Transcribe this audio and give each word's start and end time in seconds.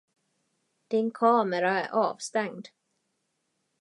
Din 0.87 1.11
kamera 1.11 1.81
är 1.81 1.91
avstängd. 1.91 2.67